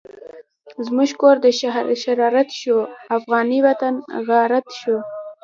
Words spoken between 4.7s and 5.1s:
شو